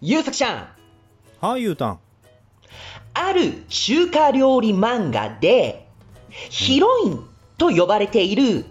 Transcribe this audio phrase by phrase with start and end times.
[0.00, 0.68] ゆうさくちゃん。
[1.46, 1.98] はい、ゆうたん。
[3.14, 5.88] ある中華料理漫画で、
[6.30, 7.26] ヒロイン
[7.58, 8.64] と呼ばれている、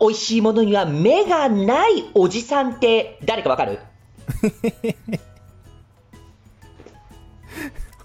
[0.00, 3.78] 美味しいものには目がないおじさんって誰かわかる？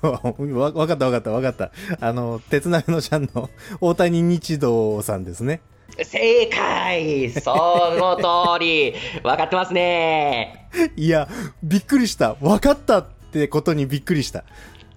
[0.02, 1.72] わわかったわかったわかった。
[2.00, 3.50] あの、鉄鍋のちゃんの
[3.82, 5.62] 大谷日道さんですね。
[6.04, 7.52] 正解そ
[8.00, 8.24] の通
[8.64, 10.59] り分かってますね
[10.96, 11.28] いや、
[11.64, 12.36] びっくりした。
[12.36, 14.44] 分かったってことにびっくりした。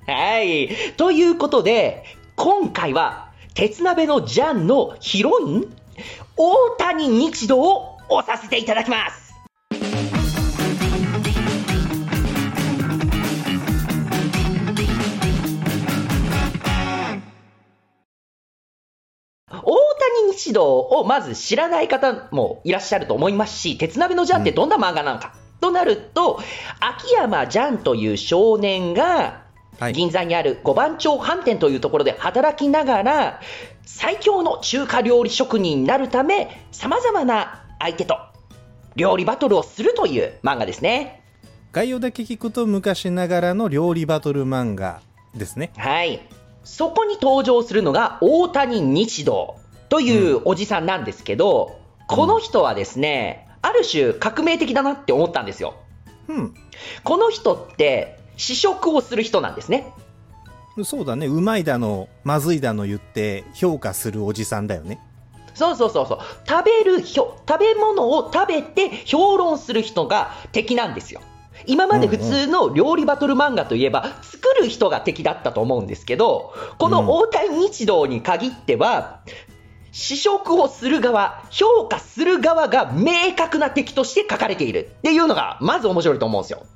[0.06, 0.69] はい。
[0.97, 2.05] ということで、
[2.37, 5.77] 今回は、鉄鍋のジャンのヒロイン、
[6.37, 9.23] 大谷日道を押させていただきます。
[19.50, 19.77] 大
[20.25, 26.41] 谷日道をまず知らない方もいらっしゃると思いますし、鉄鍋のジャンってどんな漫画なのか、となると、
[26.80, 29.45] 秋山ジャンという少年が、
[29.95, 33.41] 銀座にある五番町飯店というところで働きながら、
[33.86, 38.19] 最強の中華料理職人になるため、様々な相手と
[38.97, 41.23] 料理バトルをするという漫画ですね。
[41.70, 45.01] 概要だけ聞くと昔ながらの料理バトル漫画
[45.34, 45.73] ですね。
[45.77, 46.20] はい。
[46.64, 49.56] そこに登場するのが大谷日道
[49.89, 55.74] というおじさんなんですけど、うん、この人はですね、ある種革命的だなって思ったんですよ。
[56.28, 56.55] うん。
[57.05, 59.92] この人って試食をする人なんですね。
[60.84, 61.27] そうだね。
[61.27, 65.00] うまいだの、まずいだの言って評価するおじさんだよね。
[65.55, 66.18] そうそうそうそう。
[66.48, 71.20] 食べる、食べ物を食べて評論する人が敵なんですよ。
[71.66, 79.20] 今まで普通の料理バトル漫画といえば、作る人が敵だったと思うんですけど、この大谷日道に限っては、
[79.93, 86.67] 試食をする側、評価する側が明確な敵として書かれているっていうのが、まず面白いと思うんですよ。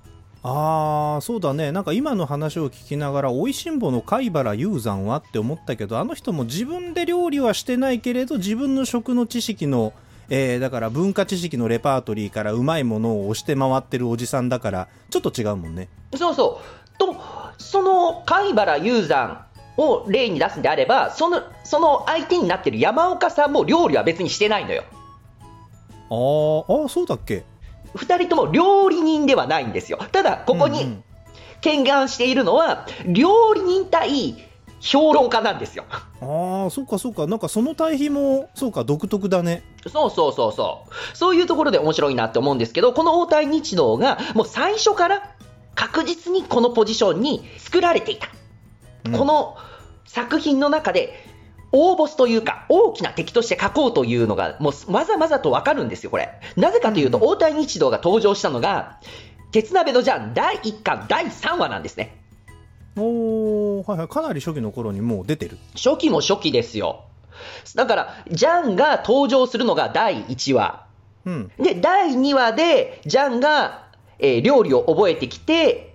[0.49, 9.93] あーそうだねなんか今の話を聞きながら「おいしんぼの貝原雄山は?」って思ったけどあの人も自分で料理はしてないけれど自分の食の知識の
[10.29, 16.61] えー、だから文化知識のレパートリーからうまいものを押して回ってるおじさんだからちょっと違うもんねそうそ
[16.95, 17.17] うと
[17.59, 19.46] その貝原雄山
[19.77, 24.85] を例に出すんであればそのその相手になってる山岡さんも料理は別にしてないのよ
[26.11, 27.45] あーあそうだっけ
[27.95, 31.03] ？2人とも料理人ではないんですよただここに
[31.61, 34.37] 見願しているのは、料理人対
[34.81, 35.85] 評論家なんですよ。
[36.21, 37.27] ああ、そうかそうか。
[37.27, 39.63] なんかその対比も、そうか、独特だね。
[39.89, 41.17] そうそうそうそう。
[41.17, 45.35] そういうところで面白いなって思うんですけど、この応対日道が、もう最初から
[45.75, 48.29] 確実にこのポジションに作られていた。
[49.07, 49.57] うん、この
[50.05, 51.15] 作品の中で、
[51.73, 56.41] 大ボスというか、大きな敵として書こうというのが、もうまざまざとわかるんですよ、これ。
[56.57, 59.01] なぜかというと、応対日道が登場したのが、
[59.53, 62.23] 鉄鍋のジャン第1巻第3話なんですね。
[62.97, 67.05] おはいはい、かなり初期の頃にもう出てる初期も初期ですよ。
[67.75, 70.87] だから、ジャンが登場するのが第1話。
[71.27, 73.89] うん、で、第2話で、ジャンが、
[74.19, 75.95] えー、料理を覚えてきて、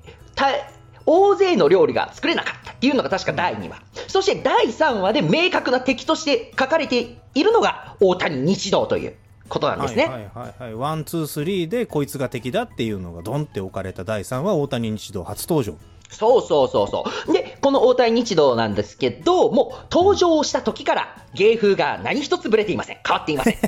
[1.05, 3.81] 大勢の料理が作れなかったっていうのが確か第2話。
[4.07, 9.15] そして第3話で明確な敵として描かれているのが大谷日堂という
[9.49, 10.05] ことなんですね。
[10.05, 15.75] はいはいはい、 one、two、three でこいつが敵だっていうのがドンって置かれた第3話、大谷日道初登場。
[16.09, 17.33] そうそうそうそう。
[17.33, 22.97] で、この応対日道なんですけど、もう登場した時から芸風が何一つぶれていません。
[23.05, 23.57] 変わっていません。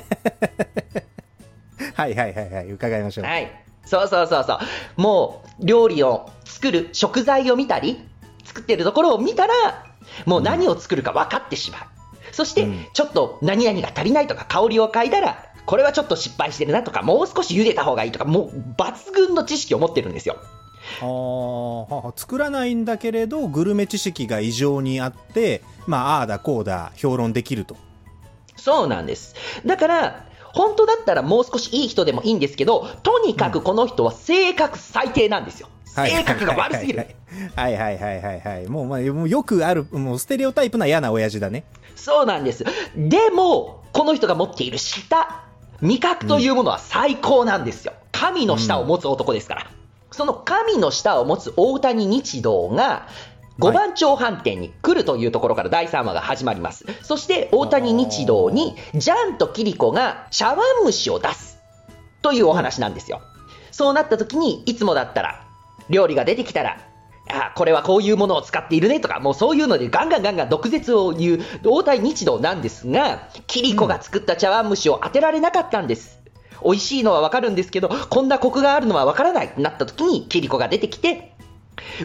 [1.94, 3.24] はいはいはいはい、伺いましょう。
[3.24, 3.64] はい。
[3.86, 4.58] そうそうそうそう。
[4.96, 8.00] もう、料理を作る食材を見たり、
[8.44, 9.54] 作ってるところを見たら、
[10.26, 11.80] もう何を作るか分かってしまう。
[12.28, 20.36] うん、そして、ちょっと何々が足りないとか香りを嗅いだら、これはちょっと失敗してるなとか、もう少し茹でた方がいいとか、もう抜群の知識を持ってるんですよ。
[21.00, 27.76] あ作らないんだけれどグルメ知識が異常にあってまあああだこうだ評論できると
[28.56, 29.34] そうなんです
[29.64, 37.06] だから本当だったらもう少しいい人でもいいんですけどとにかくこの人は性格最低なんですよ、性格が悪すぎる。
[37.56, 41.64] はいはいはいはいはいもうまあよくあるもうステレオタイプな嫌な親父だね。
[41.96, 42.64] そうなんです。
[42.96, 45.44] でもこの人が持っている舌
[45.80, 49.68] 味覚というものは最高なんですよ、神の舌を持つ男ですから、うん。
[50.12, 53.08] その神の舌を持つ大谷日道が、
[53.58, 56.84] 五番町飯店に来るというところから第3話が始まります。
[57.02, 61.58] そして大谷日道にジャンとキリコが茶碗蒸しを出す
[62.22, 63.22] というお話なんですよ。
[63.70, 65.46] そうなった時にいつもだったら
[65.88, 66.78] 料理が出てきたら
[67.30, 76.20] あこれはこういうものを使っているねとか、もうそういうのでガンガンガンガン毒舌を言う大谷日道なんですが、キリコが作った茶碗蒸しを当てられなかったんです。
[76.62, 81.33] 美味しいのはわかるんですけど、こんなコクがあるのはわからないなった時に、キリコが出てきて、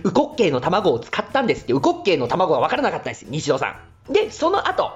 [0.04, 3.78] ウコッケイの卵を使ったんですって、ウコッケイの卵はわからなかったんですよ、西尾さ
[4.10, 4.14] ん。
[4.14, 4.92] で、その後、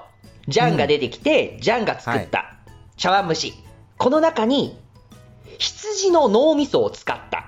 [0.48, 2.56] ジャンが出てきて、ジャンが作った
[2.98, 3.54] 茶碗蒸し。
[3.98, 4.78] この中に、
[5.58, 7.46] 羊の脳みそを使った、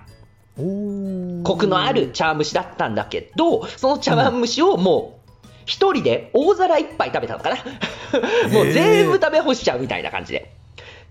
[0.58, 7.58] コクのある茶碗蒸しだったんだけど、その茶碗蒸しをもう、一人で大皿一杯食べたのかな
[8.54, 10.54] もう全部食べ干しちゃうみたいな感じで。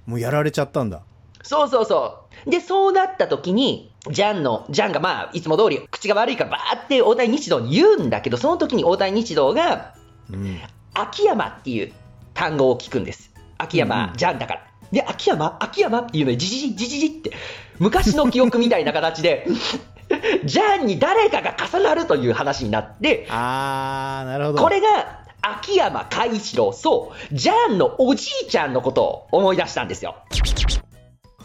[0.06, 1.02] もうやられちゃったんだ。
[1.42, 2.50] そうそうそう。
[2.50, 9.94] で、そうなった時に、ジャンの、ジャンがまあ、いつも通り口が悪いからバーって大谷日堂に言うんだけど、その時に大谷日堂が、
[10.30, 10.60] うん。
[10.94, 11.92] 秋山っていう
[12.34, 13.32] 単語を聞くんです。
[13.58, 14.66] 秋山、うんジャンだから。
[14.92, 17.32] で、秋山秋山っていうのに、じじじ、じじじって、
[17.78, 19.46] 昔の記憶みたいな形で、
[20.44, 24.62] ジャンに誰かが重なるという話になって、あー、なるほど。
[24.62, 30.16] これが、秋山海一郎、そう、ジャンのおじいちゃんのことを思い出したんですよ。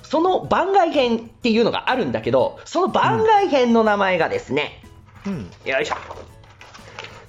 [0.10, 4.82] その番外編っていうのがあるんだけど、その番外編の名前がですね、
[5.28, 5.52] うん。
[5.66, 5.96] よいしょ、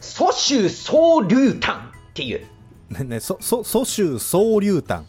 [0.00, 2.46] 蘇州総流炭っていう、
[2.88, 5.04] ね、ね、そ、そ、蘇州総流炭。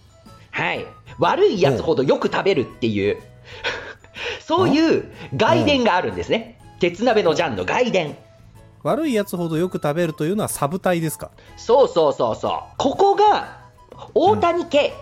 [0.51, 0.85] はい、
[1.17, 3.21] 悪いやつほどよく食べるっていう、
[4.45, 5.05] そういう
[5.37, 6.59] 外伝があるんですね。
[6.81, 8.17] 鉄鍋のジャンの外伝。
[8.83, 11.31] 悪いやつほどよく食べるというのはサブ隊ですか？
[11.55, 12.53] そうそうそうそう。
[12.77, 13.61] ここが、
[14.13, 14.93] 大谷家、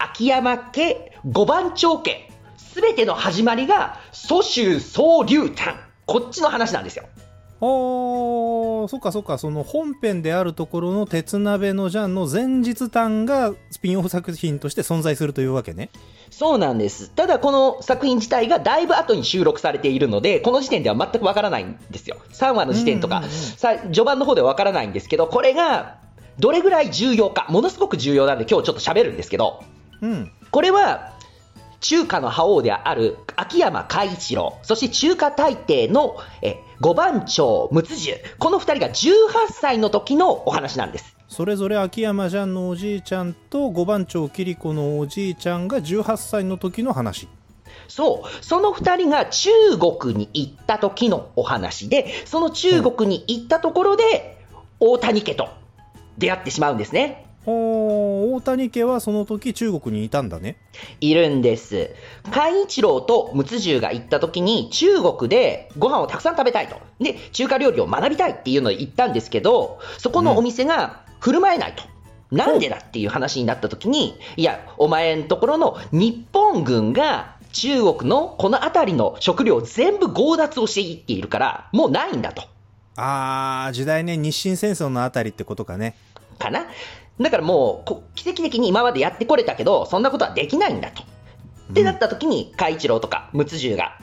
[0.00, 5.74] 秋山家、五番町家、すべての始まりが、蘇州総流炭。
[6.06, 7.04] こっちの話なんですよ。
[7.60, 15.90] おー、そっかそっか、その本編であるところの鉄鍋のジャンの前日譚がスピンオフ作品として存在するというわけね。
[16.30, 17.10] そうなんです。
[17.10, 22.18] ただこの作品自体がだいぶ後に収録されているので、この時点では全くわからないんですよ。
[22.32, 23.24] 3話の時点とか、
[23.56, 25.96] さ序盤の方ではわからないんですけど、これが
[26.38, 29.64] どれぐらい重要か、ものすごく重要なんで今日ちょっと喋るんですけど、
[30.00, 30.30] うん。
[30.50, 31.12] これは
[31.80, 41.16] 中華の覇王である秋山海一郎、そして中華大帝のえ五番町陸次この2人が18歳の時のお話なんです。
[41.28, 47.28] それぞれ秋山ジャンのおじいちゃんと五番町キリコのおじいちゃんが18歳の時の話。
[47.86, 49.50] そう、その2人が中
[50.00, 54.38] 国に行った時のお話で、その中国に行ったところで、
[54.80, 55.48] 大谷家と
[56.16, 57.27] 出会ってしまうんですね。
[57.50, 60.56] 大谷家はその時中国にいたんだね。
[61.00, 61.90] いるんです。
[62.30, 66.76] 海一郎と陸十が行った時に中国でご飯をたくさん食べたいと。
[67.00, 71.84] で、中華料理を学びたいっていうのを言ったんですけど、そこのお店が振る舞えないと。
[72.30, 82.42] なんでだっていう話になった時に、いや、お前んところの日本軍が中国のこの辺りの食料を全部強奪をしていっているから、もうないんだと。
[82.96, 85.96] あー、時代ね、日清戦争のあたりってことかね。
[86.38, 86.66] かな
[87.20, 91.02] だからもうこ、奇跡的に今までやってこれたけど、そんなことはできないんだと。
[91.70, 93.98] ってなった時に、海一郎とか陸十が、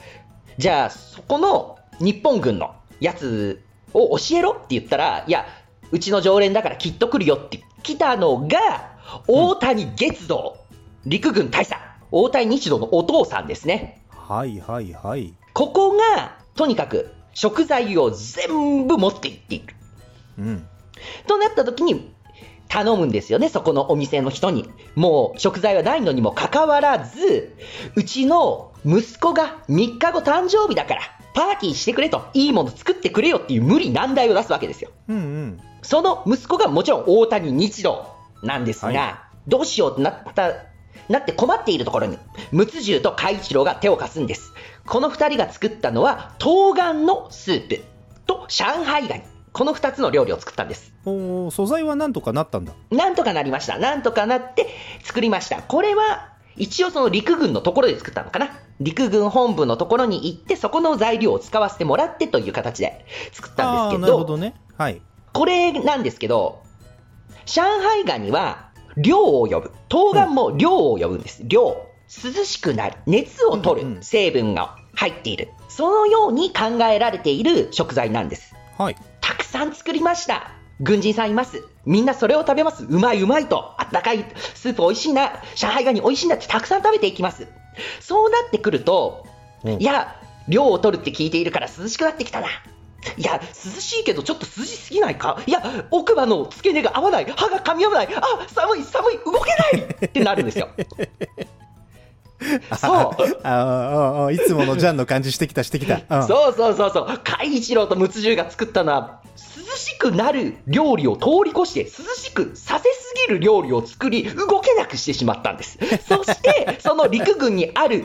[0.58, 5.46] じゃあ、そこの日本軍のやつを教えろって言ったら、いや、
[5.90, 8.58] うちの常連だからきっと来るよって来たのが、
[9.26, 10.56] 大谷月道、
[11.04, 11.80] 陸軍大佐、
[12.10, 14.02] 大谷日道のお父さんですね。
[14.10, 15.34] はいはいはい。
[15.52, 19.74] ここが、とにかく、食材を全部持って行っている。
[20.38, 20.66] うん。
[21.26, 22.12] となった時に、
[22.76, 24.68] 頼むんですよね、そこのお店の人に。
[24.96, 27.56] もう食材はないのにもかかわらず、
[27.94, 31.00] うちの息子が3日後誕生日だから、
[31.32, 34.90] パーティーしてくれと、いいもの作ってくれよっていう無理難題を出すわけですよ。
[35.08, 35.60] うんうん。
[35.80, 40.52] その息子がもちろん大谷日郎なんですが、はどうしようってなった、
[41.08, 42.18] なって困っているところに、
[42.52, 44.52] 陸十と海一郎が手を貸すんです。
[44.84, 47.80] この2人が作ったのは、冬瓜のスープ
[48.26, 49.35] と上海ガニ。
[49.56, 50.92] この2つの料理を作ったんです。
[51.06, 52.74] おー、素材はなんとかなったんだ。
[52.90, 53.78] なんとかなりました。
[53.78, 54.68] なんとかなって
[55.02, 55.62] 作りました。
[55.62, 64.52] これは、一応その陸軍のところで作ったのかな陸軍本部のところに行って、そこの材料を使わせてもらってという形で作ったんですけど、なるほどね。
[64.76, 65.00] はい。
[65.32, 66.62] これなんですけど、
[67.46, 69.72] 上海ガニは量を呼ぶ。
[69.88, 71.40] 冬瓜も量を呼ぶんです。
[71.44, 71.82] 量。
[72.08, 72.98] 涼しくなる。
[73.06, 75.48] 熱を取うんうんる成分が入っている。
[75.70, 78.54] そのように考えられている食材なんです。
[78.76, 78.96] はい。
[79.26, 80.52] たくさん作りました。
[80.80, 81.64] 軍人さんいます。
[81.84, 82.84] みんなそれを食べます。
[82.84, 83.74] うまいうまいと。
[83.76, 85.42] あったかいスープ美味しいな。
[85.56, 87.48] 上海ガニ美味しいなってたくさん食べていきます。
[87.98, 89.26] そうなってくると、
[89.64, 92.46] うんいや、量を取るって聞いているから涼しくなってきたな。
[93.16, 95.42] いや、涼しいけどちょっと涼しすぎないか？
[95.44, 97.24] いや、奥歯の付け根が合わない。
[97.24, 98.08] 歯が噛み合わない。
[98.14, 100.68] あ、寒い、寒い、動けないってなるんですよ。
[102.78, 103.40] そう。
[103.42, 106.00] あーあいつものジャンの感じしてきたしてきた。
[106.08, 107.20] うんそうそうそうそう。
[107.24, 115.78] 海一郎と陸十が作ったのは、涼しくなる料理を通り越して、涼しくさせする料理を作り、動けなくしてしまったんです。
[116.08, 118.04] そして、その陸軍にある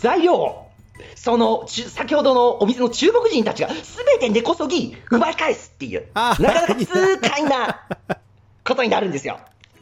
[0.00, 0.68] 材料を、
[1.14, 3.76] その、先ほどのお店の中国人たちが全
[4.18, 7.80] て根こそぎ奪い返すっていう、あなかなか痛快な
[8.64, 9.38] ことになるんですよ。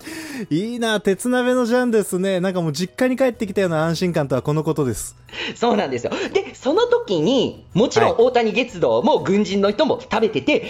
[0.51, 2.41] いいな、鉄鍋のジャンですね。
[2.41, 5.17] なんかもう実家に帰ってきたような安心感とはこのことです。
[5.55, 6.13] そうなんですよ。
[6.33, 10.67] で、その時に、もちろんはい大谷月堂も軍人の人も食べてて、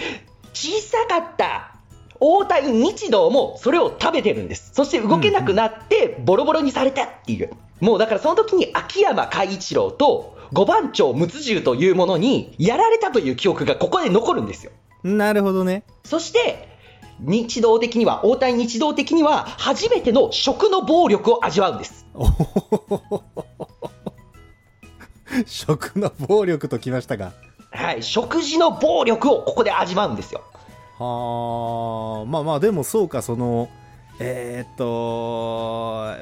[0.53, 1.75] 小さかった
[2.19, 4.71] 大谷日堂もそれを食べてるんです。
[4.73, 7.51] そして動けなくなって、ボロボロにされたっていう。
[7.79, 14.71] もうだからその時に秋山海一郎と五番町睦十というものにやられたという記憶がここで残るんですよ。
[15.03, 15.83] なるほどね。
[16.03, 16.70] そして、
[17.21, 22.05] 日堂的には、大谷日堂的には、初めての食の暴力を味わうんです。
[25.45, 27.31] 食の暴力ときましたが。
[27.71, 30.41] はい、食事の暴力をここで味わうんですよ。
[30.97, 33.69] はあ、まあまあ、でもそうか、その、
[34.19, 36.13] えーっと、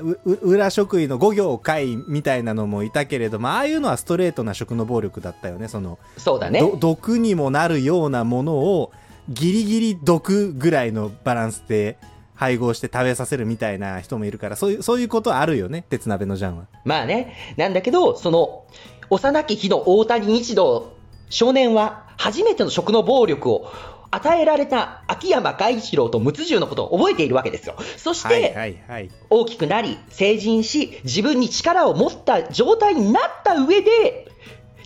[0.42, 5.68] 裏職員の五行会みたいなのもいたけれども、ああいうのはストレートな食の暴力だったよね。
[5.68, 6.60] その、そうだね。
[6.60, 8.92] ど毒にもなるようなものを
[9.30, 11.98] ギリギリ毒ぐらいのバランスで
[12.36, 18.66] 配合して食べさせるみたいな人もいるからそういうそういうことあるよね鉄鍋のジャンはまあね、なんだけど、その、
[19.10, 20.94] 幼き日の大谷日堂
[21.30, 23.72] 少年は、初めての食の暴力を
[24.12, 27.76] 与えられた秋山海一郎と睦十のことを覚えているわけですよ。
[27.98, 28.82] そして、
[29.30, 34.28] 大きくなり、成人し、自分に力を持った状態になった上で、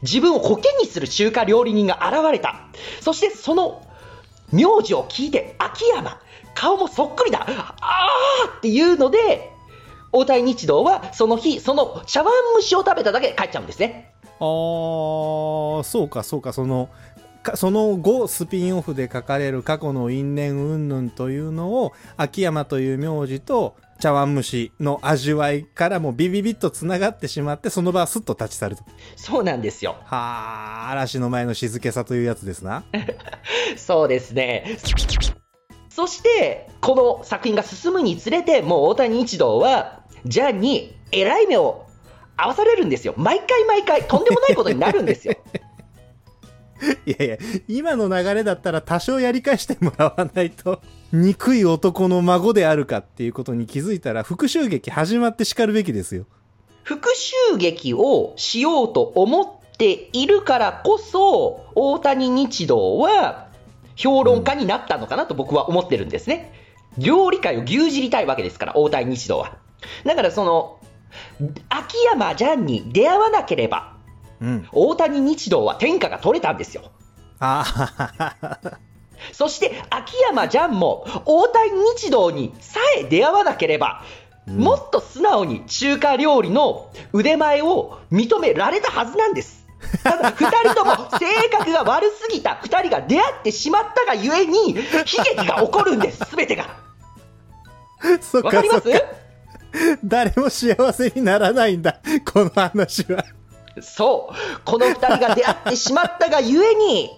[0.02, 2.68] 自分をコケにする中華料理人が現れた。
[3.00, 3.82] そしてその
[4.54, 6.22] 名字を聞いて、秋山、
[6.54, 7.46] 顔もそっくりだ。
[7.50, 9.52] ああっていうので、
[10.12, 14.14] 大谷日動はその日、その茶碗蒸しを食べただけで帰っちゃうんですね。
[14.40, 16.90] あーそうかそうかその
[17.44, 28.84] かその後スピンオフで書かれる過去の因縁云々というのを秋山という名字と茶碗蒸しの味わいからもビビビッとつながってしまってその場はすっと立ち去ると
[29.16, 29.96] そうなんですよ。
[30.04, 32.84] はあ嵐の前の静けさというやつですな
[33.78, 34.78] そうですね。
[35.90, 41.86] そして、この作品が進むにつれて、もう大谷一堂は、ジャンに偉い目を
[42.36, 43.14] 合わされるんですよ。
[43.16, 45.36] 毎回毎回、とんでもないことになるんですよ。
[47.06, 47.38] いやいや、
[47.68, 56.26] 今の流れだったら多少やり返してもらわないと、 憎い男の孫であるかっていうことに気づいたら、復讐劇始まって叱るべきですよ。
[56.84, 57.10] 復
[57.50, 63.48] 讐劇をしようと思っているからこそ、大谷日堂は
[63.96, 66.52] 評論家になったのかなと僕は思ってるんですね。
[66.98, 69.58] 料理界を牛耳りたいわけですから、大谷日堂は。
[70.06, 70.80] だからその、
[71.70, 73.93] 秋山ジャンに出会わなければ、
[74.44, 74.68] うん。
[74.74, 76.92] 大谷日堂は天下が取れたんですよ。
[77.40, 77.64] あ
[78.20, 78.58] あ、
[79.32, 84.04] そして秋山ジャンも大谷日堂にさえ出会わなければ、
[84.46, 89.66] もっと素直に中華料理の腕前を認められたはずなんです。
[90.04, 94.82] ただ、二人とも性格が悪すぎた二人が出会ってしまったがゆえに、悲
[95.36, 96.66] 劇が起こるんです、すべてが。
[98.44, 98.90] わかります？
[100.04, 102.00] 誰も幸せにならないんだ、
[102.32, 103.24] この話は。
[103.82, 104.62] そう。
[104.66, 107.10] この二人が出会ってしまったがゆえに、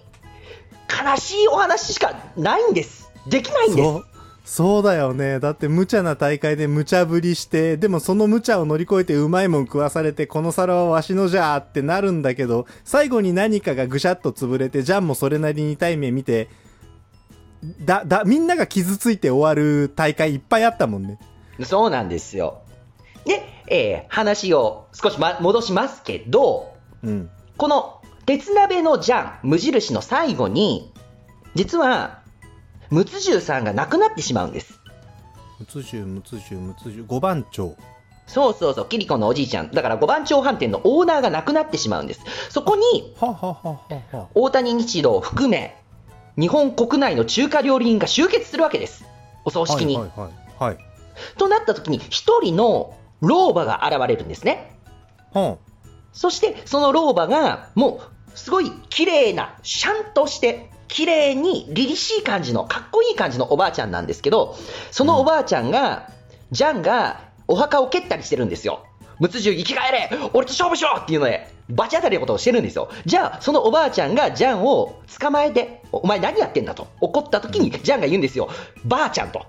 [0.90, 3.10] 悲しいお話しかないんです。
[3.28, 4.80] できないんですそ。
[4.80, 4.84] う。
[4.84, 5.40] だよね。
[5.40, 16.50] だって無茶な大会で無茶ぶりして、でもその無茶を乗り越えてうまいもん食わされて、この皿はわしのじゃーってなるんだけど、最後に何かがぐしゃっと潰れて、ジャンもそれなりに痛い目見て、
[17.82, 21.20] だ、だ、みんなが傷ついて終わる大会いっぱいあったもんね。
[21.64, 22.62] そうなんですよ。
[23.26, 27.29] で、えー話を少し、ま、戻しますけど、うん。
[27.57, 30.91] この鉄鍋のジャン、無印の最後に、
[31.53, 32.22] 実は、
[32.89, 34.79] 睦十さんが亡くなってしまうんです。
[35.60, 37.75] むつじゅう、むつじゅう、むつじゅう、五番町。
[38.27, 39.72] そうそうそう、キリコのおじいちゃん。
[39.72, 42.22] だから五番町飯店のオーナーが亡くなってしまうんです。
[42.50, 43.15] そこに。
[44.34, 45.77] 大谷日堂を含め、
[46.38, 49.05] 日本国内の中華料理人が集結するわけです。
[49.45, 49.95] お葬式に。
[49.95, 50.74] はいはいはい。
[50.74, 50.77] はい。
[51.38, 54.77] となった時に、一人の老婆が現れるんですね。
[55.34, 55.57] は
[56.13, 58.01] そして、その老婆が、も
[58.34, 64.55] う、すごい綺麗な、シャンとして、綺麗に、凛々しい感じの、かっこいい感じのおばあちゃんなんですけど、
[64.91, 66.10] そのおばあちゃんが、
[66.51, 68.86] ジャンが、お墓を蹴ったりしてるんですよ。
[69.19, 72.89] 睦十生き返れ俺と勝負しろっていうので、バチ当たりのことをしてるんですよ。
[73.05, 78.50] じゃあ、そのおばあちゃんがジャンを捕まえて、おお前何やってんだと怒った時に、ジャンが言うんですよ。
[78.84, 79.45] ばあちゃんと。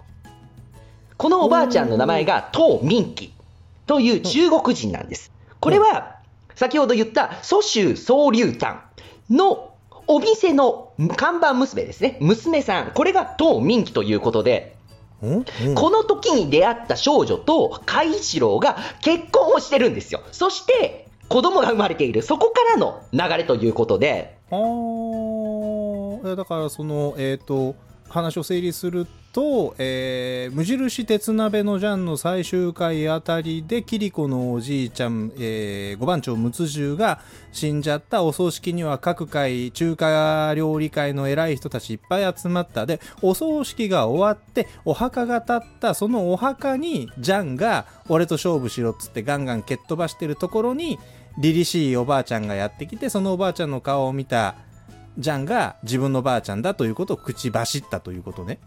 [1.16, 3.32] このおばあちゃんの名前が、唐民記
[3.86, 5.32] という中国人なんです。
[5.60, 6.16] これは、
[6.54, 8.82] 先ほど言った蘇州総流丹
[9.30, 9.74] の
[10.06, 12.18] お店の看板娘ですね。
[12.20, 12.92] 娘さん。
[12.92, 14.76] これが唐民記ということで、
[15.74, 20.22] この時に出会った少女と海一郎が結婚をしてるんですよ。
[20.32, 22.22] そして、子供が生まれている。
[22.22, 27.74] そこからの流れということで、あーえだからそのえっ、と
[28.08, 37.20] 話を整理すると、えー無印鉄鍋のジャンの最終回あたりでキリコのおじいちゃん、えー、五番長睦十が
[37.52, 42.86] 死んじゃったお葬式には各界中華料理界の偉い人たちいっぱい集まった。
[42.86, 45.94] でお葬式が終わってお墓が建った。
[45.94, 50.98] そのお墓にジャンが俺と勝負しろっつってガンガン蹴っ飛ばしてるところに
[51.38, 54.54] 凛々しいおばあちゃんがやってきてそのおばあちゃんの顔を見た
[55.18, 58.58] ジャンが自分のばあちゃんだということを口走ったということね。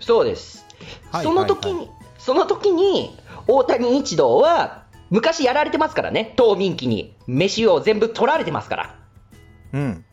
[0.00, 0.66] そうです。
[1.10, 7.14] はいその時に、その時に、大谷一同は、昔やられてますからね、東民記に。
[7.26, 8.94] 飯を全部取られてますから。
[9.72, 10.04] うん。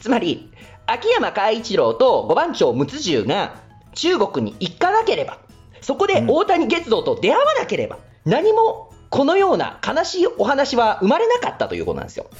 [0.00, 0.50] つまり、
[0.86, 3.56] 秋山海一郎と五番長睦十が
[3.94, 5.38] 中国に行かなければ、
[5.80, 12.26] そこで大谷月堂と出会わなければ、何もこのような悲しいお話は生まれなかったということなんですよ。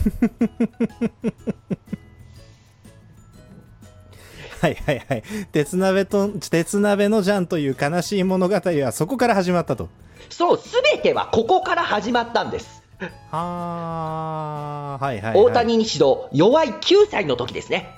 [4.60, 5.22] はいはいはい。
[5.52, 9.88] 鉄鍋と、鉄鍋のジャンという悲しい物語はそこから始まったと。
[10.30, 12.82] そう、すべてはここから始まったんです。
[13.30, 15.44] はー、はいはい、はい。
[15.44, 17.96] 大谷日堂、弱い9歳の時ですね。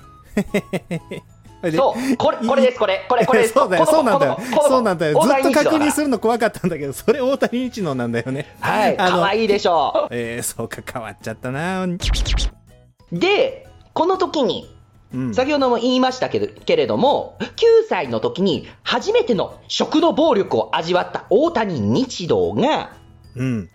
[1.62, 3.48] で そう、これ、これです、これ、これ、これ。
[3.48, 5.18] そうだよ、そうなんだよそうなんだよ。
[5.18, 8.54] 大ずっと確認するの怖かったんだけど、それ大谷一郎なんだよね。
[8.60, 11.84] はい、あの可愛いでしょえー、そうか、変わっちゃったな。
[11.84, 11.98] う。
[13.12, 14.79] で、この時に、
[15.12, 15.34] うん。
[15.34, 17.46] 先ほども言いましたけどけれども、9
[17.88, 22.96] 歳の時に初めての食の暴力を味わった大谷日堂が、
[23.34, 23.70] うん。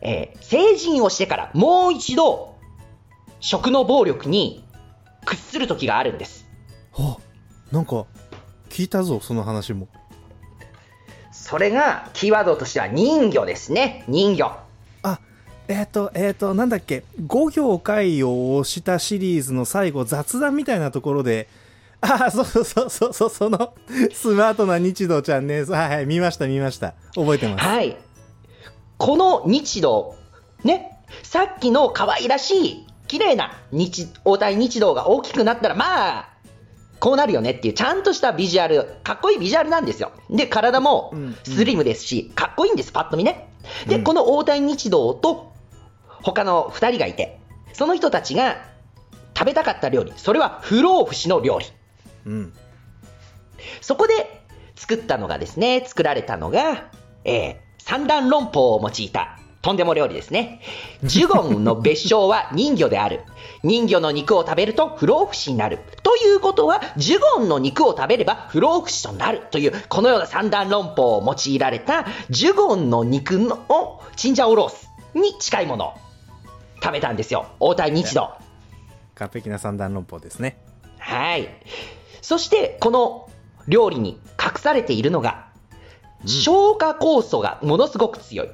[0.00, 2.56] えー成人をしてからもう一度、
[3.40, 4.64] 食の暴力に
[5.24, 6.46] 屈する時があるんです。
[6.94, 7.16] あ、
[7.70, 8.06] なんか、
[8.70, 9.88] 聞いたぞ、その話も。
[11.32, 14.04] それが、キーワードとしては人魚ですね。
[14.08, 14.67] 人魚。
[15.68, 21.48] あ、えっ、と、えっ、と、なんだっけ、5行回を押したシリーズの最後、雑談みたいなところで、
[22.00, 23.74] あ、そうそうそうそうそう、その、
[24.12, 25.64] スマートな日堂ちゃんね。
[25.64, 26.94] はいはい、見ました見ました。
[27.14, 27.64] 覚えてます。
[27.64, 27.96] はい。
[28.98, 30.16] この日堂、
[30.64, 36.28] ね、さっきの可愛らしい、綺麗な日、大谷日堂が大きくなったら、まあ、
[37.00, 40.12] こうなるよねっていう、ちゃんとしたビジュアル、かっこいいビジュアルなんですよ。
[40.30, 43.50] で、体もうんスリムですし、かっこいいんです、パッと見ね。
[43.86, 45.52] で、うんこの大谷日堂と、
[46.22, 47.40] 他の2人がいて、
[47.72, 48.56] その人たちが
[49.36, 51.66] 食べたかった料理、それは不老不死の料理。
[52.26, 52.52] うん。
[53.80, 54.42] そこで
[54.76, 56.90] 作ったのがですね、作られたのが、
[57.24, 60.60] えー三段論法を用いた、とんでも料理ですね。
[61.04, 63.22] ジュゴンの別称は人魚である。
[63.64, 65.78] 人魚の肉を食べると不老不死になる。
[66.02, 69.40] ということは、ジュゴンの肉を食べれば不老不死となる。
[69.50, 75.92] という、このような三段論法を用いられた、ジュゴンの肉のチンジャオロースに近いものを
[76.82, 77.46] 食べたんですよ。
[77.60, 78.30] 大谷日堂。
[79.14, 80.58] 完璧な三段論法ですね。
[80.98, 81.48] はい。
[82.22, 83.28] そして、この
[83.66, 85.48] 料理に隠されているのが、
[86.26, 88.48] 消化酵素がものすごく強い。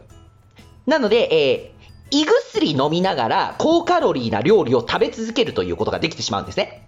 [0.86, 1.74] なので、えー
[2.10, 6.86] 胃薬飲みながら高カロリーな料理を食べ続けるということができてしまうんですね。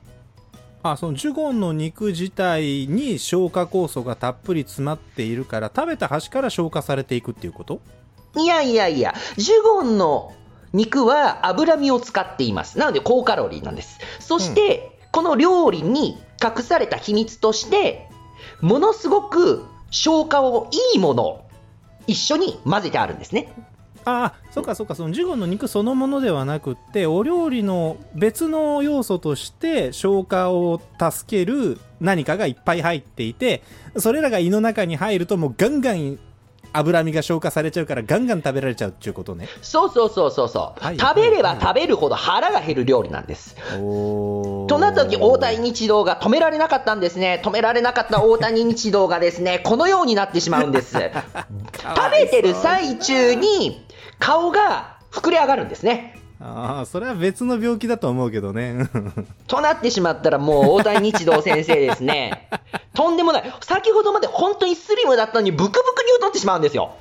[0.84, 7.80] あ、そのジュゴンの肉自体に消化酵素がたっぷり詰まっているから、食べた端から消化されていくっていうこと？
[8.36, 10.32] いやいやいや、ジュゴンの
[10.72, 12.78] 肉は脂身を使っています。
[12.78, 13.98] なので高カロリーなんです。
[14.20, 18.08] そして、この料理に隠された秘密として、
[18.60, 21.48] ものすごく消化をいいものを
[22.06, 23.52] 一緒に混ぜてあるんですね。
[24.04, 33.64] ああ、そうかそうか、そのジュゴンの肉そのものではなくって、お料理の別の要素として消化を助ける何かがいっぱい入っていて、
[33.96, 36.18] それらが胃の中に入るともうガンガン
[36.78, 39.48] 脂身が消化されちゃうからガンガン食べられちゃうっていうことね。
[39.62, 43.56] そうそうそうそうそう、はい食べれば食べるほど腹が減る料理なんです。
[43.78, 47.40] おーとなった時、大谷日堂が止められなかったんですね。
[47.44, 50.92] 止められなかった大谷日堂がですね、 このようになってしまうんです。
[50.92, 53.86] 食べてる最中に
[54.18, 56.18] 顔が膨れ上がるんですね。
[56.40, 58.88] ああ、それは別の病気だと思うけどね。
[59.48, 62.48] となってしまったらもう大谷日堂先生ですね。
[62.94, 63.54] とんでもない。
[63.62, 66.92] 先ほどまで本当にスリムだったのにブクブクに太ってしまうんですよ。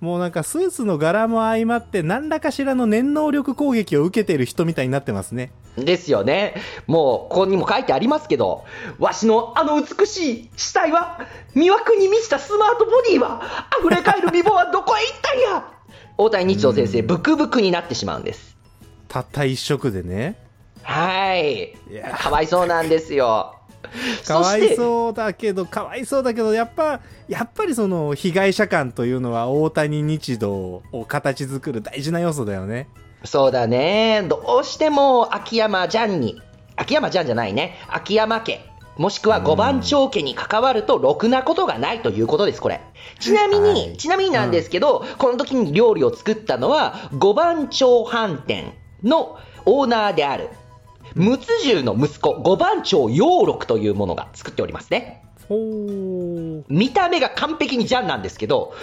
[0.00, 5.52] もうなんかスーツの柄も相まって何らかしらの念能力攻撃を受けてる人みたいになってますね。
[5.76, 6.54] ですよね。
[6.86, 8.64] もう、ここにも書いてありますけど、
[8.98, 11.20] わしのあの美しい死体は、
[11.54, 13.42] 魅惑に満ちたスマートボディは、
[13.80, 15.64] 溢れ返る美貌はどこへ行ったんや
[16.16, 18.57] 大谷日堂先生、ブクブクになってしまうんです。
[19.08, 20.36] たった一食でね。
[20.82, 21.74] はい。
[22.18, 23.54] かわいそうなんですよ。
[24.26, 32.88] かわいそうだけどかわいそうだけどやっぱやっぱりその被害者感というのは大谷日堂を形作る大事な要素だよね
[33.24, 34.24] そうだね。
[34.28, 36.40] どうしても秋山ジャンに、
[36.76, 37.74] 秋山ジャンじゃないね。
[37.88, 38.64] 秋山家、
[38.96, 42.80] もしくは五番長家に関わると、ろくなことがないということです、これ。
[43.18, 50.48] ちなみに、はいちなみになんですけど、この時に料理を作ったのは、五番長飯店のオーナーである、
[51.14, 55.24] 陸奥獣の息子、五番長陽六というものが作っておりますね。
[56.68, 58.74] 見た目が完璧にジャンなんですけど、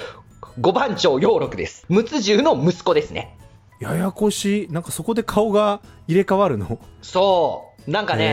[0.59, 1.85] 五番長陽六です。
[1.89, 3.37] 陸奥獣の息子ですね。
[3.79, 6.79] ややこしいなんかそこで顔が入れ替わるの？
[7.01, 7.91] そう。
[7.91, 8.25] なんかへね、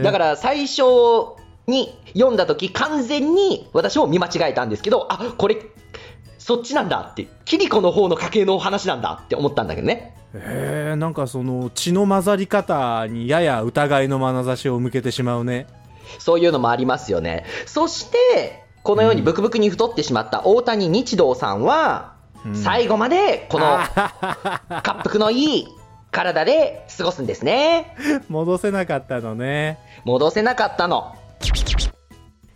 [0.00, 0.82] ーだから最初
[1.66, 5.56] に読んだ時完全に私も見間違えたんですけど、あ、これ、
[6.50, 10.16] そっちなんだって、キリコの方の家系の話なんだって思ったんだけどね。
[10.34, 15.66] へえなんかその血の混ざり方にやや疑いの眼差しを向けてしまうね
[16.18, 17.44] そういうのもありますよね。
[17.66, 23.84] そして、このようにブクブクに太ってしまった大谷日堂さんは、うん最後までこの滑
[24.68, 25.68] 腹のいい
[26.10, 27.94] 体で過ごすんですね。
[28.28, 31.14] 戻せなかったのね戻せなかったの。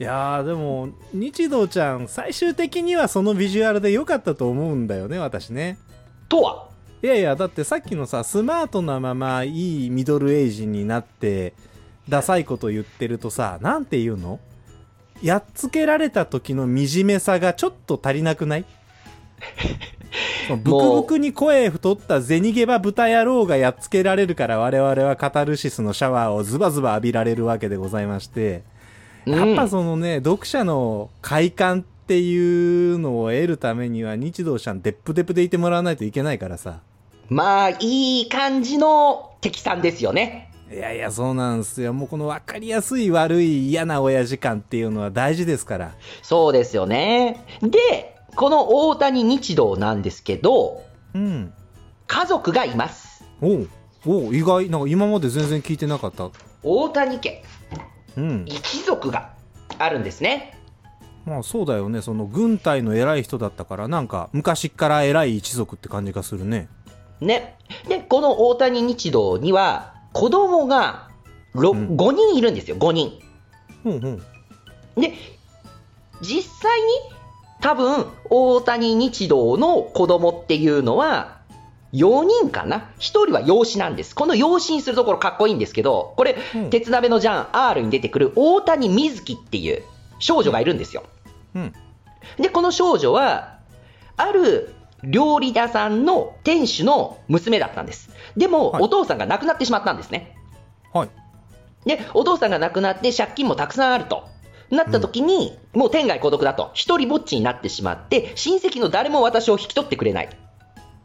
[0.01, 5.79] いやーでも日堂ちゃん最終的にはそのビジュアルで良かったと思うんだよね私ね。
[6.29, 6.69] とは？
[7.03, 11.53] いやいやだってさっきのさスマートなままいいミドルエイジになって
[12.09, 14.41] ダサいこと言ってるとさなんて言うの？
[15.23, 18.65] やっつけられた時の惨めさがちょっと足りなくない？
[20.63, 28.63] ブクブクに声太った銭ゲバ豚野郎がやっつけられるから我々はカタルシスのシャワーをズバズバ浴びられるわけでございまして
[29.27, 36.81] やっぱそのね、読者の快感っていうのを得るためには日堂ちゃんデップデップでいてもらわないといけないからさ。
[37.29, 40.51] まあ、いい感じの敵さんですよね。
[40.71, 41.93] いやいやそうなんですよ。
[41.93, 45.95] もうこの分かりやすい悪い嫌な親父感っていうのは大事ですから。
[46.23, 47.45] そうですよね。
[47.63, 50.83] で、この大谷日堂なんですけど、
[51.15, 51.53] うん。
[52.07, 53.25] 家族がいます。
[53.41, 53.69] おう。
[54.07, 54.69] おう意外。
[54.69, 56.31] なんか今まで全然聞いてなかった。
[56.63, 57.43] 大谷家、
[58.17, 59.31] うん一族が
[59.79, 60.59] あるんですね。
[61.25, 66.69] まあそうだよねその軍隊の偉い人だったからなんか昔っから偉い一族って感じがするね
[67.21, 67.57] ね。
[67.89, 71.09] で、この大谷日堂には、子供が
[71.55, 73.19] ろうん5人いるんですよ、5人。
[73.85, 74.23] うんうん
[74.97, 75.13] で、
[76.23, 76.87] 実際に
[77.61, 81.39] 多分、大谷日堂の子供っていうのは、
[81.95, 84.15] 4人かな ?1 人は養子なんです。
[84.15, 89.83] この養子にするところかっこいいんですけど、これ、うん鉄鍋のジャン R に出てくる大谷瑞希っていう
[90.19, 91.05] 少女がいるんですよ。
[91.55, 91.73] うん
[92.39, 93.59] で、この少女は、
[94.17, 98.11] ある料理屋さんの店主の娘だったんです。
[98.37, 100.37] でも、はいお父さんが亡くなってしまったんですね。
[100.93, 101.09] はい
[101.87, 104.25] で、お父さんが亡くなって借金もたくさんあると。
[104.71, 106.71] なった時に、もう天涯孤独だと。
[106.73, 110.31] 一人ぼっちになってしまって、親戚の誰も私を引き取ってくれない。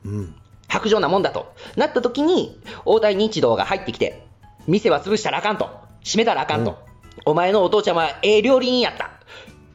[0.05, 0.35] うん
[0.69, 1.53] 白状なもんだと。
[1.75, 4.25] なった時に、大谷日堂が入ってきて、
[4.67, 5.69] 店は潰したらあかんと。
[6.03, 6.77] 閉めたらあかんと。
[7.25, 9.11] お前のお父ちゃんはええ料理人やった。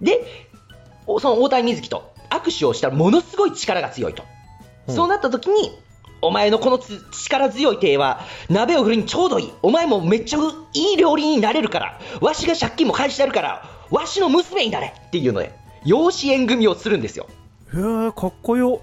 [0.00, 0.24] で、
[1.06, 4.22] おその大谷瑞希と握手をしたらものすごい力が強いと。
[4.22, 5.70] うんそうなった時に、
[6.20, 9.52] お前のこのつ力強い手は鍋を振るにちょうどいい。
[9.62, 10.38] お前もめっちゃ
[10.74, 12.00] いい料理人になれるから。
[12.20, 15.54] わしが借金も返してやるから、わしの娘になれっていうので、
[15.84, 17.26] 養子縁組をするんですよ。
[17.74, 18.82] へえかっこよ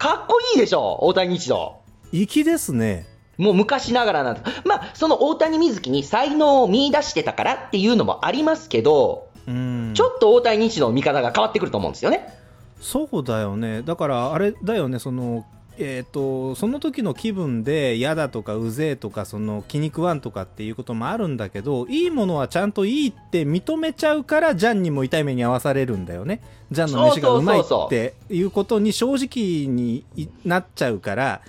[0.00, 1.82] かっこいいでしょ、大谷日堂。
[2.10, 4.62] 粋ですねもう昔ながらなんです。
[4.64, 12.34] まあ、その大谷瑞希に才能を見出してたからっていうのもありますけど、うんちょっと大谷日堂の見方が変わってくると思うんですよね。
[12.80, 15.44] そうだよねだからあれだよねその
[15.80, 26.40] えー、とその時の気分で嫌だとかうぜえとかその気に食わんとかっていうこともあるんだけどいいものはちゃんといいって認めちゃうからジャンにも痛い目に遭わされるんだよね。
[26.70, 30.04] ジャンの飯がうまいっていうことに正直に
[30.44, 31.40] なっちゃうから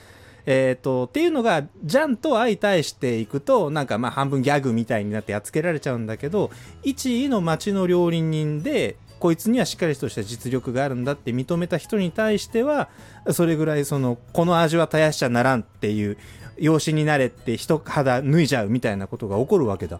[0.45, 6.51] えー、とっていうのがジャンと相対していくとなんかまあ半分ギャグみたいになってやっつけられちゃうんだけど
[6.83, 12.89] 一位の町の料理人でこいつにはしっかりとした実力があるんだって認めた人に対しては
[13.31, 16.17] それぐらいそのこの味は絶やしちゃならんっていう
[16.57, 19.99] 養子になれって一肌脱いじゃうみたいなことが起こるわけだ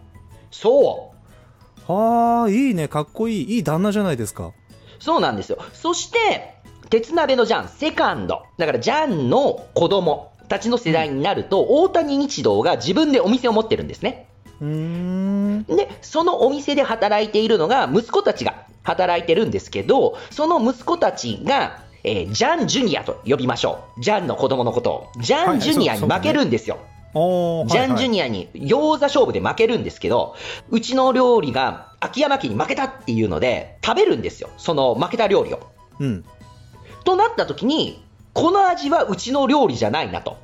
[0.50, 1.14] そ
[1.88, 1.92] う。
[1.92, 4.52] はあいいねかっこいいいい旦那じゃないですか
[4.98, 5.58] そうなんですよ。
[5.72, 6.54] そして、
[6.88, 8.44] 鉄鍋のジャン、セカンド。
[8.56, 14.28] だからジャンの子供たちの世代になると、大谷日堂が自分でお店を持ってるんですね。
[14.60, 24.00] うーんで、そのお店で働いているのが、息子たちが働いてるんですけど、その息子たちが、えージャン・ジュニアと呼びましょう。
[24.00, 25.08] ジャンの子供のことを。
[25.20, 26.78] ジャン・ジュニアに負けるんですよ。
[27.14, 30.34] ジャン・ジュニアに餃子勝負で負けるんですけど、
[30.70, 34.48] うちの料理が秋山家に負けたっていうので、食べるんですよ。
[34.56, 35.60] その負けた料理を。
[36.00, 36.24] うん。
[37.04, 40.38] となった時に、この味はうちの料理じゃないなと。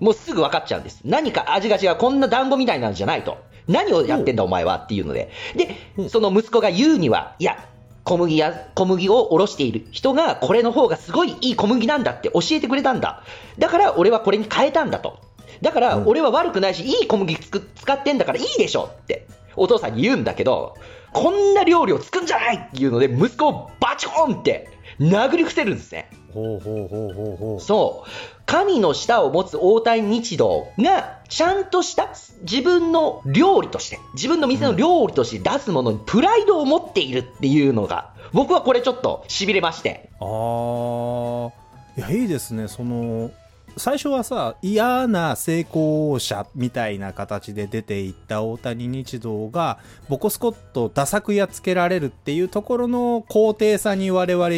[0.00, 1.00] もうすぐ分かっちゃうんです。
[1.04, 1.96] 何か味が違う。
[1.96, 3.38] こんな団子みたいなのじゃないと。
[3.68, 5.30] 何をやってんだお前はっていうので。
[5.54, 7.68] で、その息子が言うには、いや、
[8.04, 13.22] 小麦や、小麦をおろしている人が、これの方がすごいいい小麦なんだって教えてくれたんだ。
[13.58, 15.20] だから俺はこれに変えたんだと。
[15.62, 20.74] だから俺は悪くないし、いい小麦つく使ってんだからいいでしょって、お父さんに言うんだけど、
[21.12, 26.08] こんな料理を作んじゃないっていうので、息子をバチコーンって殴り伏せるんですね。
[26.32, 27.60] ほうほうほうほうほう。
[27.60, 28.10] そう。
[28.46, 32.08] 神の舌を持つ大谷日道が、ちゃんとした
[32.42, 40.10] 自分の料理として、自分の店の料理として出すものにプライドを持っているっていうのが、僕はこれちょっと痺れまして。
[40.20, 41.60] ああ
[41.96, 43.30] いやいいですねその
[43.76, 49.78] 最初はさ嫌な成功者みたいな形で出ていった大谷日動が
[50.08, 54.48] ボコスコットダサくやっつけられるっていうところの高低差に我々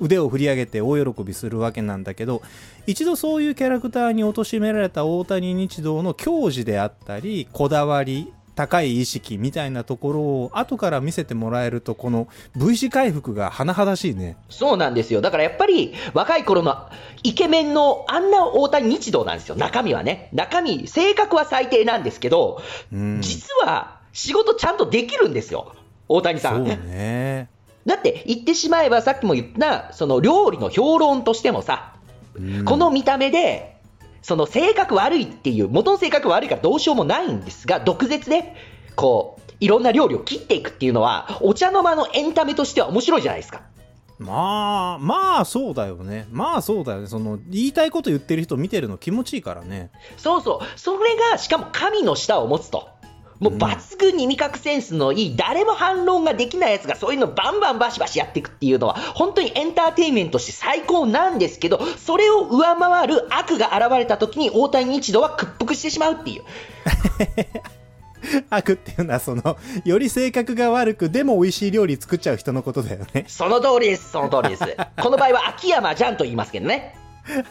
[0.00, 2.42] 腕を振り上げて大喜びするわけなんだけど
[2.86, 15.20] 一度そういうキャラクターに貶められた大谷日動の矜持であったりこだわり高い意識みたいなところを後から見せてもらえるとこの V 字回復が甚だしいねそうなんですよ。
[15.20, 16.88] だからやっぱり、若い頃の
[17.22, 19.56] イケメンのあんな大谷日道なんですよ。
[19.56, 20.30] 中身はね。
[20.32, 25.74] 中身、性格は最低なんですけど、うん実は仕事ちゃんとできるんですよ。
[26.08, 26.56] 大谷さ。
[26.56, 27.48] んね。
[27.84, 31.92] だって言ってしまえばさっきも言った、その料理の評論としてもさ、
[32.64, 33.75] この見た目で、
[34.26, 38.56] その性格悪いっていう、元の性格悪いからどうしようもないんですが、毒舌で、
[38.96, 43.62] こう、いろんな料理を切っていくっていうのは、お茶の間のエンタメとしては面白いじゃないですか。
[44.18, 46.26] まあ、まあそうだよね。
[46.32, 47.06] まあそうだよね。
[47.06, 49.92] その、言いたいこと言ってる人見てるの気持ちいいからね。
[50.16, 50.78] そうそう。
[50.78, 52.88] それが、しかも神の舌を持つと。
[53.38, 66.42] もう抜群に味覚センスのいい、誰も反論ができないやつがそういうのバンバンバシバシやっていくっていうのは、本当にエンターテインメントとして最高なんですけど、それを上回る悪が現れた時に大谷日度は屈服してしまうっていう。
[68.50, 73.24] 悪っていうのはその、より性格が悪く、でも美味しい料理作っちゃう人のことだよね。
[73.28, 74.64] その通りです、その通りです。
[75.00, 76.96] この場合は秋山じゃんと言いますけどね。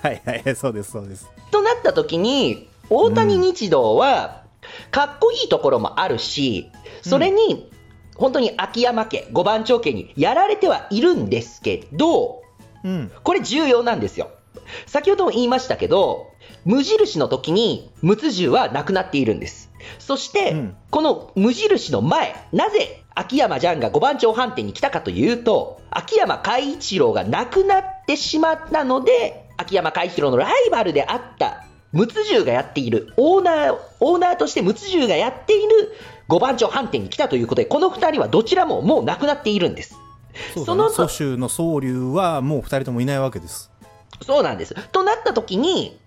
[0.02, 1.28] はいはい、そうですそうです。
[1.52, 4.45] となった時に、大谷日道は、
[4.92, 7.70] かっこいいところもあるし、それに、
[8.16, 12.42] 本当に秋山家、五番長家にやられてはいるんですけど、
[12.84, 13.12] うん。
[13.24, 14.30] これ重要なんですよ。
[14.86, 16.28] 先ほども言いましたけど、
[16.64, 19.72] 無印の時に無銃はなくなっているんです。
[20.00, 31.65] そして、うんこの無印の前、なぜ秋山ジャンが五番長飯店に来たかというと、秋山海一郎が亡くなってしまったので、秋山海一郎のライバルであった
[31.96, 35.96] 無銃がやっている、オーナー、オーナーとして無銃がやっている
[36.28, 39.98] 五番長飯店に来たということで、この二人はどちらももう亡くなっているんです。
[40.54, 40.90] そうだね。
[40.94, 43.72] 蘇州の宗龍はもう二人ともいないわけです。
[44.26, 44.76] そうなんです。
[44.92, 45.98] となった時に、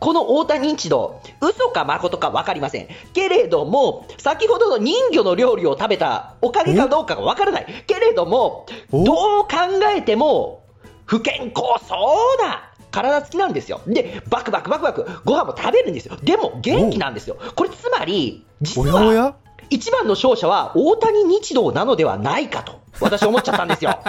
[0.00, 2.88] この大谷一同、嘘か誠か分かりません。
[3.14, 7.84] けれども、先ほどの人魚の料理を食べたおかげかどうかが分からない。
[7.86, 9.04] けれども、お？
[9.04, 9.48] どう考
[9.96, 10.62] えても、
[11.06, 13.80] 不健康そうな体つきなんですよ。
[13.86, 16.16] で、バクバクバクバクご飯も食べるんですよ。
[16.22, 17.36] でも元気なんですよ。
[17.56, 19.34] これつまり、実おやおは、や？
[19.70, 23.98] 一番の勝者は大谷日道なのではないかと、私思っちゃったんですよ。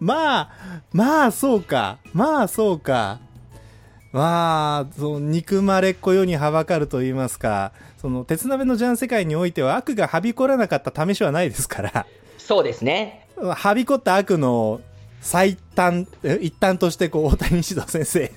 [0.00, 0.50] まあ、
[0.92, 1.98] まあそうか。
[2.14, 3.18] まあそうか。
[4.12, 13.21] まあ、その憎まれっ子世にはばかると言いますか、その鉄鍋のジャン世界においては悪がはびこらなかった試しはないですから、そうですね。
[13.42, 14.80] はびこった悪の
[15.20, 18.32] 最短、え一端としてこう大谷指導先生、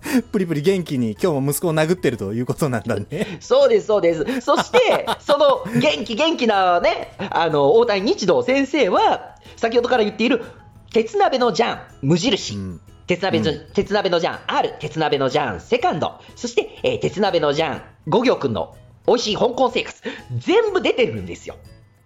[0.32, 3.38] プリプリ元気に今日も息子を殴ってるということなんだね。
[3.40, 4.40] そうです、そうです。
[4.40, 10.44] そして、その元気元気なね、あの、大谷日道先生は、先ほどから言っている、
[10.92, 12.54] 鉄鍋のジャン、無印。
[12.54, 16.20] うん鉄鍋の、鉄鍋のジャン、ある鉄鍋のジャン、セカンド。
[16.36, 20.02] そして、えー鉄鍋のジャン、五行くんの美味しい香港生活。
[20.36, 21.56] 全部出てるんですよ。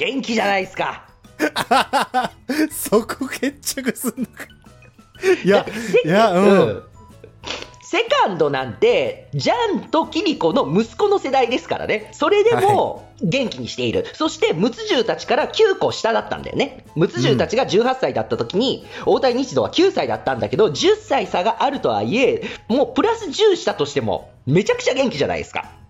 [0.02, 1.06] 元気じゃないですか。
[2.72, 4.48] そこ決着すんのか。
[5.46, 5.64] いや
[6.04, 6.84] いや、うん。
[7.84, 12.10] セカンドなんて、ジャンとキリコの息子の世代ですからね。
[12.14, 14.08] それでも元気にしている。
[14.14, 16.84] そして、ムツ獣たちから9個下だったんだよね。
[16.96, 25.81] ムツ獣たちが18歳だった時に、大谷日度は9歳だったんだけど、10歳差があるとはいえ、もうプラス10したとしても、めちゃくちゃ元気じゃないですか。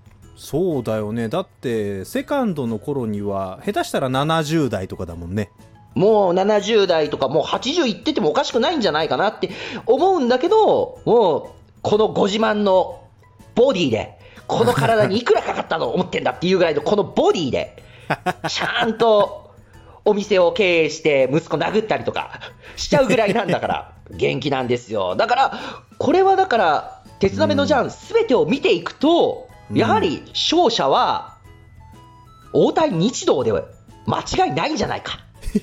[0.42, 1.30] そうだよね。
[1.30, 5.52] だって、セカンドの頃には、下手したら70代とかだもんね。
[5.94, 9.52] もう70代とかもう80いっててもおかしくないんじゃないかなって
[9.86, 11.50] 思うんだけど、もう
[11.84, 13.04] このご自慢の
[13.54, 17.78] ボディで、この体にいくらかかったの思ってんだっていうぐらいのこのボディで、
[18.50, 19.52] ちゃんと
[20.06, 22.40] お店を経営して息子殴ったりとか
[22.78, 25.16] しちゃうぐらいなんだから、元気なんですよ。
[25.16, 25.60] だから、
[26.00, 31.38] これはだから、鉄鍋のジャンすべてを見ていくと、やはり勝者は、
[32.54, 33.64] 大谷日道では
[34.06, 35.20] 間違いないんじゃないか。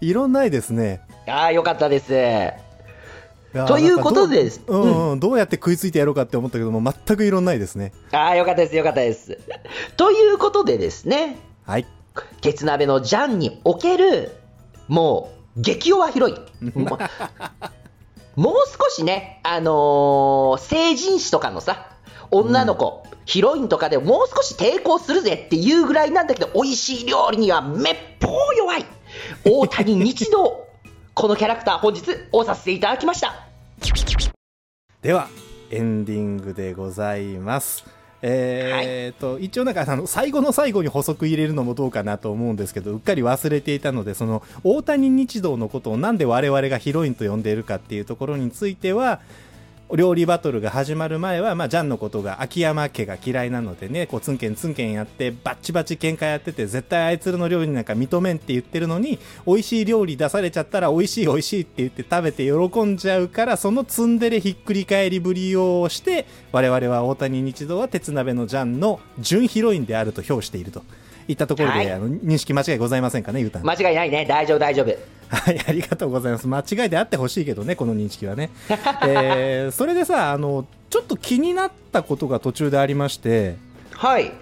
[0.00, 1.00] 異論ないですね。
[1.26, 2.12] ああ、よかったです。
[3.66, 9.38] ということでう,、うんうん、どうやって食いついてやろうかって思ったけども全く異論ないですねああ、よかったです、よかったです。
[9.96, 11.86] ということでですね、はい
[12.40, 14.32] 鉄鍋のジャンにおける、
[14.88, 16.36] もう、激弱ヒロイン。
[18.38, 21.90] もう少しね、あのー成人誌とかのさ、
[22.30, 28.84] 女の子、ヒロインとかでもう少し抵抗するぜっていうぐらいなんだけど、美味しい料理にはめっぽう弱い。
[29.44, 30.68] 大谷日動。
[31.14, 33.34] このキャラクター本日、おさせていただきました。
[35.02, 35.26] では
[35.72, 49.20] エンディングでございますえーと一応なんかあの最後の最後に補足入れるのもどうかなと思うんですけどうっかり忘れていたのでその大谷日動のことをなんで我々がヒロインと呼んでいるかっていうところについては
[49.96, 70.82] 料理バトルが始まる前は、まあ、ジャンのことが秋山家が嫌いなのでねこうツンケンツンケンやってバッチバチ喧嘩やってて絶対あいつらの料理なんか認めんって言ってるのに美味しい料理出されちゃったら美味しい美味しいって言って食べて喜んじゃうからそのツンデレひっくり返りぶりをして我々は大谷日道は鉄鍋のジャンの準ヒロインであると評していると。
[71.28, 74.24] いったところで、はいあの認識間違いございませんかねゆうたん間違いないね。
[74.26, 75.18] 大丈夫、大丈夫。
[75.30, 76.48] はい、ありがとうございます。
[76.48, 78.50] 間違いであってほしいけどね、この認識はね。
[79.06, 83.56] えーそれでさ、あの、ちょっと気になったことが途中でありまして、
[83.92, 84.32] はい。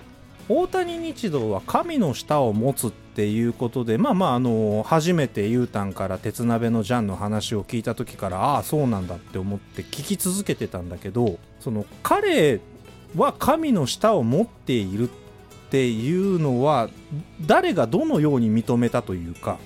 [0.49, 12.61] 大谷日道は神の舌を持つっていうことで、まあまあ、あの、初めてゆうたんから鉄鍋のジャンの話を聞いた時から、ああ、そうなんだって思って聞き続けてたんだけど、その、彼
[13.17, 15.11] は神の舌を持っている
[15.67, 16.89] っていうのは、
[17.47, 19.59] 誰がどのように認めたというか、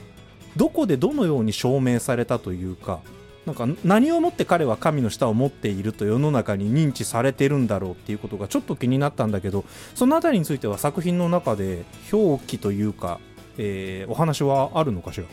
[0.57, 3.01] どこでどのように証明されたというか、
[3.47, 13.19] なんか何をもって彼は神の舌を持っていると世の中に認知されてるんだろうっていうことがちょっと気になったんだけどそのあたりについては作品の中で表記というか、
[13.57, 15.27] えーお話はあるのかしら？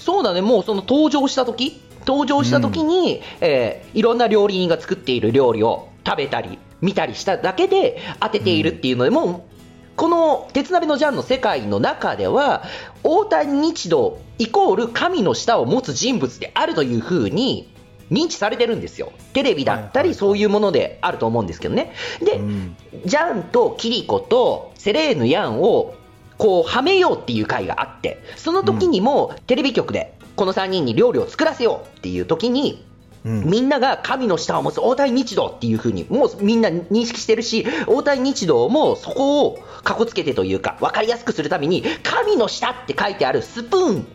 [0.00, 9.46] そうだね、もうその登場した時登場した時に、えーいろんな料理人が作っている料理を食べたり、見たりしただけで当てているっていうので、も、
[9.96, 12.64] この鉄鍋のジャンの世界の中では、
[13.02, 17.72] 大谷日道イコール神の舌を持つ人物であるというふうに
[18.10, 19.12] 認知されてるんですよ。
[19.32, 21.92] テレビだったりそういうものであると思うんですけどね。
[22.20, 25.94] で、うんジャンとキリコとセレーヌ・ヤンを
[26.38, 32.84] こうはめようっていう回があってその時にもテレビ局でこの3人に料理を作らせようっていう時に
[33.24, 33.44] うん。
[33.44, 44.06] みんなが神の舌を持つ大谷日道っていう風にもうみんな認識してるし大谷日道もそこをかこつけてというか分かりやすくするために神の舌って書いてあるスプーン。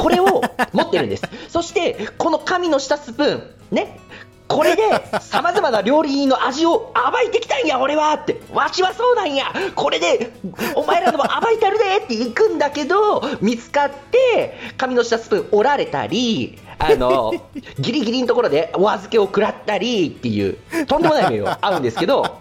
[0.00, 1.24] これを持ってるんです。
[1.48, 3.98] そしてこの神の舌スプーンね。
[4.48, 4.82] これで
[5.20, 8.40] さまざまな料理人の味を暴いてきたんや俺はって。
[8.52, 9.52] わしはそうなんや。
[9.74, 10.32] これで
[10.76, 17.32] お前らのも暴いてるでって行くんだけど見つかって神の舌スプーン折られたりあの
[17.78, 22.38] ギリギリのところでお預けを食らったりっていうとんでもない目を合うんですけど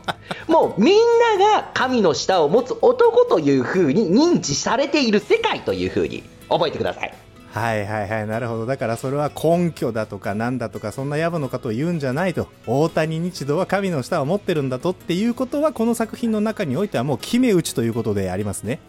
[0.48, 0.96] もうみん
[1.40, 7.14] なが神の舌を持つ男という風に認知されている世界という風に覚えてください。
[7.56, 18.82] はいはいはいなるほどだからそれは根拠だとかなんだとかそんな野暮のことを言うんじゃないと大谷日道は神の舌を持ってるんだとっていうことはこの作品の中においてはもう決め打ちということでありますね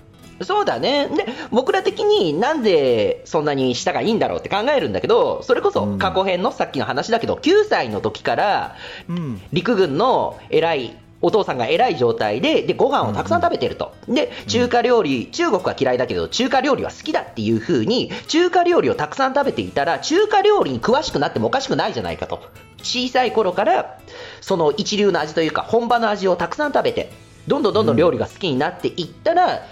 [0.43, 1.09] そうだね。
[1.09, 8.77] で、僕ら的になんでそんなに舌がいいんだろうって考えるんだけど、それこそ過去編のさっきの話だけど、9歳の時から
[9.09, 13.95] うん陸軍の偉い、お父さんが偉い状態で、で、ご飯をたくさん食べてると。
[14.07, 22.41] で、中華料理、中国は嫌いだけど、中華料理は好きだっていう風に、中華料理をたくさん食べていたら、中華料理に詳しくなってもおかしくないじゃないかと。
[22.83, 23.99] 小さい頃から、
[24.43, 27.11] その一流の味というか、本場の味をたくさん食べて、
[27.49, 29.63] どんどんどんどん料理が好きになっていったら、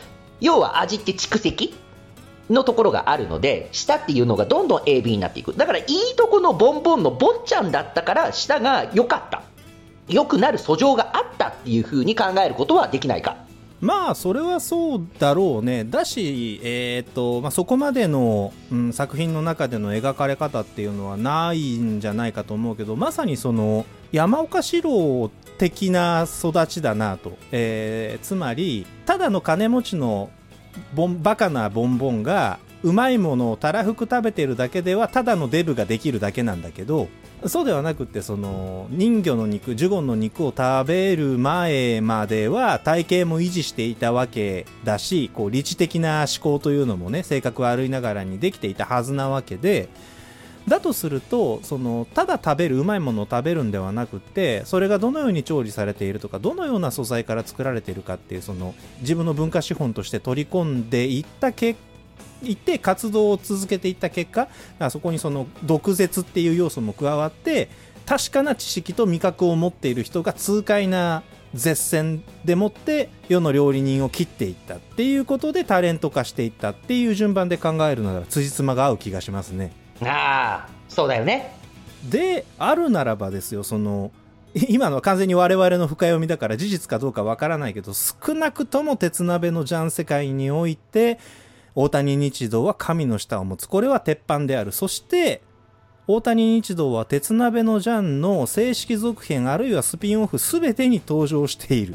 [0.41, 1.75] 要は味って蓄積
[2.51, 5.55] のところがあるので、舌っていうのがどんどん AB になっていく。
[5.55, 9.43] だから、いいとこのボンボンのボンちゃんだったから、舌が良かった。
[10.09, 13.44] 良くなる素性があったっていうふうに考えることはできないか。
[13.81, 15.85] まあそれはそうだろうね。
[15.85, 30.31] だし、えーとまあ、そこまでの、うん、作品の中での描かれ方っていうのはないんじゃないかと思うけどまさにその山岡四郎的な育ちだなと、えーつまりただの金持ちの
[30.95, 37.09] ボンバカなボンボンがうまいものをたらふく食べてるだけではただのデブができるだけなんだけど
[37.47, 49.89] そうではなくてその人魚の肉ジュゴンの肉を食べる前までは体型も維持していたわけだしこう理知的な思考というのもね性格悪いながらにできていたはずなわけで
[50.69, 61.79] だとするとそのただ食べるうまいものを食べるんではなくてそれがどのように調理されているとかどのような素材から作られているかっていうその自分の文化資本として取り込んでいった結
[62.45, 64.49] 果いって活動を続けていった結果
[64.91, 67.69] そこにその毒舌っていう要素も加わって
[68.07, 71.23] 確かな知識と味覚を持っている人が痛快な
[71.55, 79.73] 絶戦でもって世の料理人を切っていったっていうことでタレント化していったっていう順番で考えるなら辻褄が合う気がしますね。
[80.03, 81.57] ああそうだよね
[82.09, 84.11] であるならばですよその
[84.69, 91.19] 今のは完全に我々の深読みだから事実かどうかわからないけど少なくとも鉄鍋のジャン世界において
[91.75, 93.69] 大谷日堂は神の舌を持つ。
[93.69, 94.73] これは鉄板である。
[94.73, 95.43] そして
[96.07, 101.95] 大谷日堂は鉄鍋のジャンの正式続編あるいはスピンオフ全てに登場している、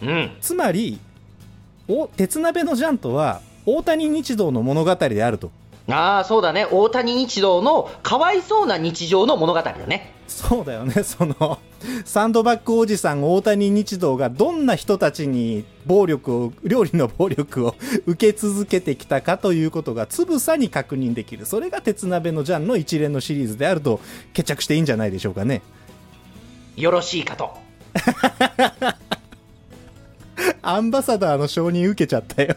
[0.00, 0.98] うん、つまり
[1.88, 5.50] お鉄鍋のジャンとは大谷日堂の物語であると
[5.92, 6.66] ああ、そうだね。
[6.70, 10.14] 大谷日堂のかわいそうな日常の物語だね。
[10.26, 10.94] そうだよね。
[11.04, 11.58] その、
[12.04, 17.74] サンドバッグおじさん大谷日堂がどんな人たちに暴力を、料理の暴力を
[18.06, 21.44] 受け続けてきたかということがつぶさに確認できる。
[21.44, 24.00] それが鉄鍋のジャンの一連のシリーズであると
[24.32, 25.60] 決着していいんじゃないでしょうかね。
[26.76, 27.50] よろしいかと。
[30.62, 32.56] アンバサダーの承認受けちゃったよ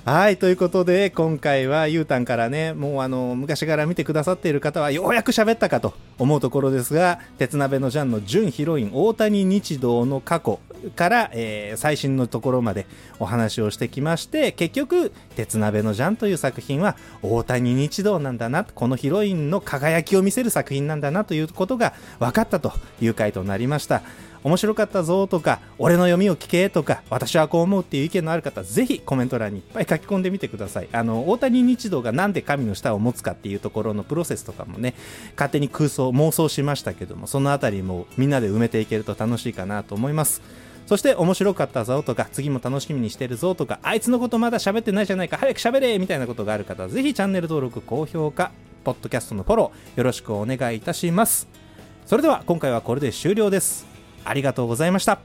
[0.06, 10.58] はい、ということで、今回はゆうたんからね、もうあの、昔から見てくださっている方はようやく喋ったかと思うところですが、鉄鍋のジャンの準ヒロイン、大谷日堂の過去
[10.96, 12.86] から、えー、最新のところまで
[13.18, 22.72] お話をしてきまして、結局、鉄鍋のジャンという作品は、大谷日堂なんだな、このヒロインの輝きを見せる作品なんだなということが分かったと
[23.02, 24.02] いう回となりました。
[24.42, 30.88] 面白かったぞとか、俺の読みを聞けとか、私はこう思うっていう意見のある方、ぜひコメント欄にいっぱい書き込んでみてください。
[30.92, 34.94] あの、大谷日堂がなんで神の舌を持つかっていうところのプロセスとかもね、
[35.36, 40.40] 勝手に空想、妄想しましたけども、そのあたりもみんなで埋めていけると楽しいかなと思います。
[40.86, 48.50] そして面白かったぞとか、次も楽しみにしてるぞとか、あいつのことまだ喋ってないじゃないか、早く喋れみたいなことがある方、ぜひチャンネル登録、高評価、
[48.82, 51.46] ポッドキャストのフォロー、よろしくお願いいたします。
[52.06, 53.89] それでは今回はこれで終了です。
[54.24, 55.20] ありがとうございました。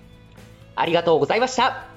[0.75, 1.94] ありがとうございました。